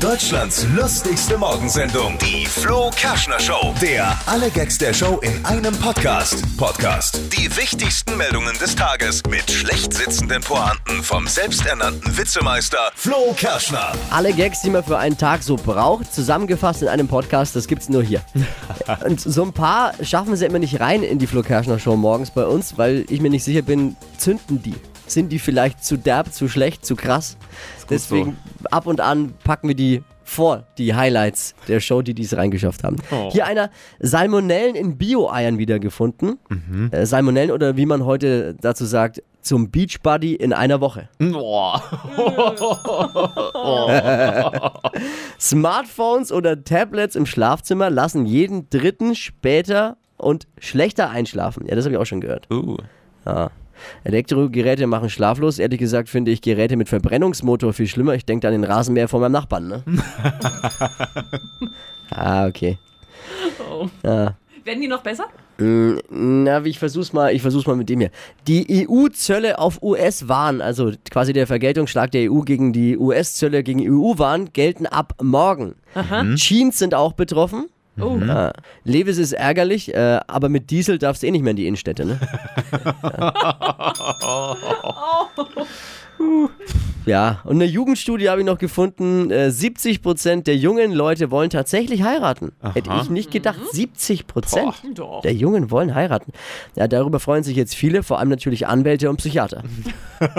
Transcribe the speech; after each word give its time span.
Deutschlands 0.00 0.66
lustigste 0.74 1.36
Morgensendung, 1.36 2.16
die 2.16 2.46
Flo 2.46 2.90
Kerschner 2.96 3.38
Show. 3.38 3.74
Der 3.82 4.18
alle 4.24 4.48
Gags 4.48 4.78
der 4.78 4.94
Show 4.94 5.20
in 5.20 5.44
einem 5.44 5.76
Podcast. 5.76 6.42
Podcast. 6.56 7.20
Die 7.36 7.54
wichtigsten 7.54 8.16
Meldungen 8.16 8.56
des 8.58 8.74
Tages 8.74 9.22
mit 9.28 9.50
schlecht 9.50 9.92
sitzenden 9.92 10.40
Pointen 10.40 11.02
vom 11.02 11.26
selbsternannten 11.26 12.16
Witzemeister 12.16 12.90
Flo 12.94 13.34
Kerschner. 13.36 13.92
Alle 14.10 14.32
Gags, 14.32 14.62
die 14.62 14.70
man 14.70 14.82
für 14.84 14.96
einen 14.96 15.18
Tag 15.18 15.42
so 15.42 15.56
braucht, 15.56 16.14
zusammengefasst 16.14 16.80
in 16.80 16.88
einem 16.88 17.06
Podcast, 17.06 17.54
das 17.54 17.66
gibt's 17.66 17.90
nur 17.90 18.02
hier. 18.02 18.22
Und 19.04 19.20
so 19.20 19.42
ein 19.42 19.52
paar 19.52 19.92
schaffen 20.02 20.34
sie 20.34 20.46
immer 20.46 20.60
nicht 20.60 20.80
rein 20.80 21.02
in 21.02 21.18
die 21.18 21.26
Flo 21.26 21.42
Kerschner 21.42 21.78
Show 21.78 21.96
morgens 21.96 22.30
bei 22.30 22.46
uns, 22.46 22.78
weil 22.78 23.04
ich 23.10 23.20
mir 23.20 23.28
nicht 23.28 23.44
sicher 23.44 23.62
bin, 23.62 23.96
zünden 24.16 24.62
die? 24.62 24.76
Sind 25.10 25.30
die 25.30 25.38
vielleicht 25.38 25.84
zu 25.84 25.96
derb, 25.96 26.32
zu 26.32 26.48
schlecht, 26.48 26.86
zu 26.86 26.94
krass? 26.96 27.36
Deswegen 27.88 28.36
ab 28.70 28.86
und 28.86 29.00
an 29.00 29.34
packen 29.42 29.68
wir 29.68 29.74
die 29.74 30.02
vor, 30.22 30.64
die 30.78 30.94
Highlights 30.94 31.56
der 31.66 31.80
Show, 31.80 32.02
die 32.02 32.14
dies 32.14 32.36
reingeschafft 32.36 32.84
haben. 32.84 32.96
Hier 33.32 33.46
einer 33.46 33.70
Salmonellen 33.98 34.76
in 34.76 34.96
Bio-Eiern 34.96 35.58
wiedergefunden. 35.58 36.38
Äh, 36.92 37.04
Salmonellen 37.04 37.50
oder 37.50 37.76
wie 37.76 37.86
man 37.86 38.04
heute 38.04 38.54
dazu 38.60 38.84
sagt, 38.84 39.22
zum 39.42 39.70
Beachbuddy 39.72 40.34
in 40.34 40.52
einer 40.52 40.80
Woche. 40.80 41.08
Boah. 41.18 41.82
Smartphones 45.40 46.30
oder 46.30 46.62
Tablets 46.62 47.16
im 47.16 47.26
Schlafzimmer 47.26 47.90
lassen 47.90 48.26
jeden 48.26 48.70
Dritten 48.70 49.16
später 49.16 49.96
und 50.16 50.46
schlechter 50.58 51.10
einschlafen. 51.10 51.66
Ja, 51.66 51.74
das 51.74 51.86
habe 51.86 51.94
ich 51.94 52.00
auch 52.00 52.06
schon 52.06 52.20
gehört. 52.20 52.46
Uh. 52.52 52.76
Ja. 53.26 53.50
Elektrogeräte 54.04 54.86
machen 54.86 55.10
schlaflos. 55.10 55.58
Ehrlich 55.58 55.78
gesagt 55.78 56.08
finde 56.08 56.30
ich 56.30 56.42
Geräte 56.42 56.76
mit 56.76 56.88
Verbrennungsmotor 56.88 57.72
viel 57.72 57.86
schlimmer. 57.86 58.14
Ich 58.14 58.24
denke 58.24 58.46
an 58.46 58.52
den 58.52 58.64
Rasenmäher 58.64 59.08
von 59.08 59.20
meinem 59.20 59.32
Nachbarn, 59.32 59.68
ne? 59.68 59.82
ah, 62.10 62.46
okay. 62.46 62.78
Ja. 64.02 64.34
Werden 64.64 64.80
die 64.80 64.88
noch 64.88 65.02
besser? 65.02 65.26
Na, 65.60 66.64
ich 66.64 66.78
versuch's 66.78 67.12
mal, 67.12 67.34
ich 67.34 67.42
versuch's 67.42 67.66
mal 67.66 67.76
mit 67.76 67.88
dem 67.88 68.00
hier. 68.00 68.10
Die 68.46 68.88
EU-Zölle 68.88 69.58
auf 69.58 69.82
US-Waren, 69.82 70.62
also 70.62 70.92
quasi 71.10 71.32
der 71.34 71.46
Vergeltungsschlag 71.46 72.10
der 72.10 72.32
EU 72.32 72.40
gegen 72.40 72.72
die 72.72 72.96
US-Zölle 72.96 73.62
gegen 73.62 73.80
EU-Waren, 73.80 74.52
gelten 74.52 74.86
ab 74.86 75.14
morgen. 75.22 75.74
Jeans 76.36 76.78
sind 76.78 76.94
auch 76.94 77.12
betroffen. 77.12 77.68
Oh. 78.02 78.18
Ja. 78.18 78.52
Levis 78.84 79.18
ist 79.18 79.32
ärgerlich, 79.32 79.94
äh, 79.94 80.20
aber 80.26 80.48
mit 80.48 80.70
Diesel 80.70 80.98
darfst 80.98 81.22
du 81.22 81.26
eh 81.26 81.30
nicht 81.30 81.42
mehr 81.42 81.52
in 81.52 81.56
die 81.56 81.66
Innenstädte, 81.66 82.04
ne? 82.04 82.18
ja, 83.18 84.56
und 87.44 87.56
eine 87.56 87.64
Jugendstudie 87.64 88.28
habe 88.28 88.40
ich 88.40 88.46
noch 88.46 88.58
gefunden, 88.58 89.30
äh, 89.30 89.48
70% 89.50 90.46
der 90.46 90.56
jungen 90.56 90.92
Leute 90.92 91.30
wollen 91.30 91.50
tatsächlich 91.50 92.02
heiraten. 92.02 92.52
Hätte 92.74 92.90
ich 93.02 93.10
nicht 93.10 93.30
gedacht, 93.30 93.58
70% 93.72 94.94
Doch. 94.94 95.22
der 95.22 95.32
Jungen 95.34 95.70
wollen 95.70 95.94
heiraten. 95.94 96.32
Ja, 96.76 96.88
darüber 96.88 97.20
freuen 97.20 97.42
sich 97.42 97.56
jetzt 97.56 97.74
viele, 97.74 98.02
vor 98.02 98.18
allem 98.18 98.28
natürlich 98.28 98.66
Anwälte 98.66 99.08
und 99.10 99.16
Psychiater. 99.16 99.62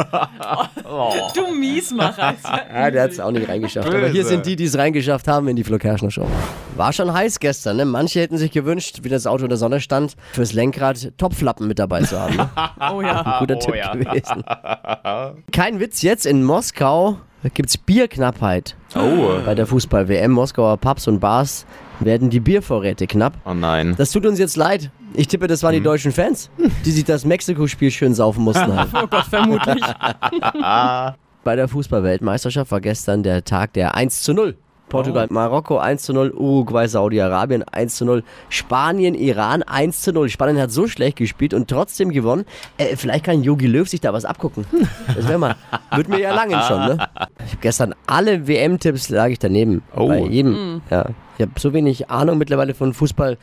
Du 1.35 1.47
Miesmacher. 1.53 2.35
Ja, 2.73 2.91
der 2.91 3.03
hat 3.03 3.11
es 3.11 3.19
auch 3.19 3.31
nicht 3.31 3.47
reingeschafft. 3.49 3.87
Aber 3.87 3.99
hier 4.07 4.21
Böse. 4.23 4.27
sind 4.29 4.45
die, 4.45 4.55
die 4.55 4.65
es 4.65 4.77
reingeschafft 4.77 5.27
haben 5.27 5.47
in 5.47 5.55
die 5.55 5.63
Flo 5.63 5.77
Kerschner 5.77 6.11
Show. 6.11 6.27
War 6.75 6.93
schon 6.93 7.11
heiß 7.13 7.39
gestern, 7.39 7.77
ne? 7.77 7.85
Manche 7.85 8.19
hätten 8.21 8.37
sich 8.37 8.51
gewünscht, 8.51 8.99
wie 9.03 9.09
das 9.09 9.27
Auto 9.27 9.43
in 9.43 9.49
der 9.49 9.57
Sonne 9.57 9.79
stand, 9.81 10.15
fürs 10.33 10.53
Lenkrad 10.53 11.11
Topflappen 11.17 11.67
mit 11.67 11.79
dabei 11.79 12.01
zu 12.03 12.19
haben. 12.19 12.35
Ne? 12.35 12.49
Oh 12.93 13.01
ja. 13.01 13.37
Guter 13.39 13.55
Oh 13.57 13.59
Tipp 13.59 13.75
ja. 13.75 13.93
gewesen. 13.93 14.43
Kein 15.51 15.79
Witz, 15.79 16.01
jetzt 16.01 16.25
in 16.25 16.43
Moskau 16.43 16.60
gibt's 17.53 17.77
Bierknappheit. 17.77 18.75
Oh. 18.95 19.39
Bei 19.45 19.55
der 19.55 19.65
Fußball-WM 19.65 20.31
Moskauer 20.31 20.77
Pubs 20.77 21.07
und 21.07 21.19
Bars 21.19 21.65
werden 21.99 22.29
die 22.29 22.39
Biervorräte 22.39 23.07
knapp. 23.07 23.33
Oh 23.45 23.53
nein. 23.53 23.95
Das 23.97 24.11
tut 24.11 24.25
uns 24.25 24.39
jetzt 24.39 24.57
leid. 24.57 24.91
Ich 25.13 25.27
tippe, 25.27 25.47
das 25.47 25.61
waren 25.63 25.73
die 25.73 25.81
deutschen 25.81 26.11
Fans, 26.11 26.49
die 26.85 26.91
sich 26.91 27.03
das 27.03 27.25
Mexiko-Spiel 27.25 27.91
schön 27.91 28.13
saufen 28.13 28.43
mussten. 28.43 28.75
Halt. 28.75 28.89
Oh 28.93 29.07
Gott, 29.07 29.25
vermutlich. 29.25 29.83
Bei 31.43 31.55
der 31.55 31.67
Fußball-Weltmeisterschaft 31.67 32.71
war 32.71 32.81
gestern 32.81 33.23
der 33.23 33.43
Tag 33.43 33.73
der 33.73 33.95
1 33.95 34.21
zu 34.21 34.33
0. 34.33 34.55
Portugal, 34.91 35.27
Marokko 35.29 35.77
1 35.77 36.03
zu 36.03 36.13
0, 36.13 36.31
Uruguay, 36.31 36.87
Saudi-Arabien 36.87 37.63
1 37.63 37.95
zu 37.95 38.05
0, 38.05 38.23
Spanien, 38.49 39.15
Iran 39.15 39.63
1 39.63 40.01
zu 40.01 40.11
0. 40.11 40.29
Spanien 40.29 40.59
hat 40.59 40.71
so 40.71 40.87
schlecht 40.87 41.17
gespielt 41.17 41.53
und 41.53 41.69
trotzdem 41.69 42.09
gewonnen. 42.11 42.45
Äh, 42.77 42.97
vielleicht 42.97 43.23
kann 43.23 43.41
Jogi 43.41 43.67
Löw 43.67 43.87
sich 43.87 44.01
da 44.01 44.11
was 44.13 44.25
abgucken. 44.25 44.65
Das 45.15 45.27
wäre 45.27 45.39
mal, 45.39 45.55
würde 45.95 46.09
mir 46.09 46.19
ja 46.19 46.33
langen 46.33 46.61
schon, 46.67 46.79
ne? 46.79 46.93
Ich 47.45 47.51
habe 47.53 47.61
gestern 47.61 47.95
alle 48.05 48.47
WM-Tipps 48.47 49.09
lag 49.09 49.29
ich 49.29 49.39
daneben. 49.39 49.81
Oh. 49.95 50.07
Bei 50.07 50.19
jedem. 50.19 50.81
Ja. 50.89 51.05
Ich 51.37 51.41
habe 51.41 51.59
so 51.59 51.73
wenig 51.73 52.09
Ahnung 52.09 52.37
mittlerweile 52.37 52.73
von 52.73 52.93
Fußball. 52.93 53.37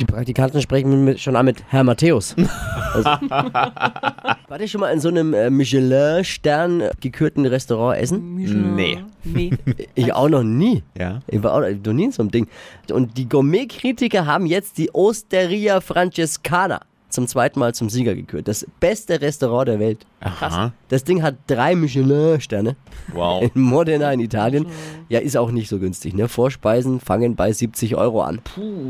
Die 0.00 0.04
Praktikanten 0.04 0.62
sprechen 0.62 1.04
mit, 1.04 1.20
schon 1.20 1.36
an 1.36 1.44
mit 1.46 1.62
Herr 1.68 1.84
Matthäus. 1.84 2.34
Also, 2.94 3.04
war 3.04 4.58
der 4.58 4.66
schon 4.66 4.80
mal 4.80 4.90
in 4.90 4.98
so 4.98 5.10
einem 5.10 5.34
äh, 5.34 5.50
Michelin-Stern 5.50 6.84
gekürten 7.02 7.44
Restaurant 7.44 8.00
essen? 8.00 8.36
Nee. 8.74 8.98
Nee. 9.24 9.50
Ich 9.94 10.14
auch 10.14 10.30
noch 10.30 10.42
nie. 10.42 10.82
Ja. 10.96 11.20
Ich 11.26 11.42
war 11.42 11.52
auch 11.52 11.60
noch 11.60 11.92
nie 11.92 12.04
in 12.04 12.12
so 12.12 12.22
einem 12.22 12.30
Ding. 12.30 12.48
Und 12.90 13.18
die 13.18 13.28
Gourmet-Kritiker 13.28 14.24
haben 14.24 14.46
jetzt 14.46 14.78
die 14.78 14.90
Osteria 14.94 15.82
Francescana 15.82 16.80
zum 17.08 17.26
zweiten 17.26 17.58
Mal 17.58 17.74
zum 17.74 17.88
Sieger 17.90 18.14
gekürt. 18.14 18.48
Das 18.48 18.66
beste 18.80 19.20
Restaurant 19.20 19.68
der 19.68 19.78
Welt. 19.80 20.06
Aha. 20.20 20.72
Das 20.88 21.04
Ding 21.04 21.22
hat 21.22 21.36
drei 21.46 21.74
Michelin-Sterne 21.74 22.76
Wow. 23.12 23.42
in 23.54 23.62
Modena 23.62 24.12
in 24.12 24.20
Italien. 24.20 24.66
Ja, 25.08 25.20
ist 25.20 25.36
auch 25.36 25.50
nicht 25.50 25.68
so 25.68 25.78
günstig. 25.78 26.14
Ne? 26.14 26.28
Vorspeisen 26.28 27.00
fangen 27.00 27.34
bei 27.36 27.52
70 27.52 27.96
Euro 27.96 28.22
an. 28.22 28.40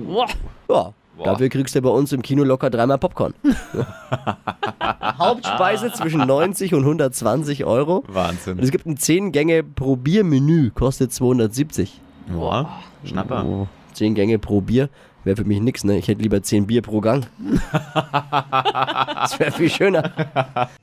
Boah. 0.06 0.26
Ja, 0.68 0.92
dafür 1.24 1.48
kriegst 1.48 1.74
du 1.74 1.82
bei 1.82 1.90
uns 1.90 2.12
im 2.12 2.22
Kino 2.22 2.44
locker 2.44 2.70
dreimal 2.70 2.98
Popcorn. 2.98 3.34
Hauptspeise 5.18 5.92
zwischen 5.92 6.20
90 6.26 6.74
und 6.74 6.80
120 6.82 7.64
Euro. 7.64 7.98
Und 8.06 8.14
Wahnsinn. 8.14 8.58
es 8.60 8.70
gibt 8.70 8.86
ein 8.86 8.96
10-Gänge-Probiermenü, 8.96 10.70
kostet 10.70 11.12
270. 11.12 12.00
Boah. 12.32 12.68
Schnapper. 13.04 13.44
Oh, 13.44 13.66
10 13.98 14.14
Gänge 14.14 14.38
pro 14.38 14.60
Bier 14.60 14.88
wäre 15.24 15.36
für 15.36 15.44
mich 15.44 15.60
nix, 15.60 15.84
ne? 15.84 15.98
Ich 15.98 16.08
hätte 16.08 16.22
lieber 16.22 16.42
10 16.42 16.66
Bier 16.66 16.82
pro 16.82 17.00
Gang. 17.00 17.26
das 17.94 19.38
wäre 19.38 19.52
viel 19.52 19.70
schöner. 19.70 20.12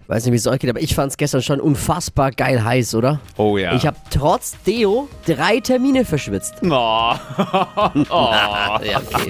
Ich 0.02 0.10
weiß 0.10 0.26
nicht, 0.26 0.34
wie 0.34 0.38
es 0.38 0.48
euch 0.48 0.60
geht, 0.60 0.70
aber 0.70 0.82
ich 0.82 0.94
fand 0.94 1.12
es 1.12 1.18
gestern 1.18 1.42
schon 1.42 1.60
unfassbar 1.60 2.32
geil 2.32 2.64
heiß, 2.64 2.96
oder? 2.96 3.20
Oh 3.38 3.58
ja. 3.58 3.74
Ich 3.74 3.88
habe 3.88 3.98
trotz 4.12 4.62
Deo 4.64 5.08
drei 5.26 5.60
Termine 5.60 6.06
verschwitzt. 6.06 6.56
Oh. 6.64 6.70
Ja, 8.86 9.00
okay. 9.00 9.30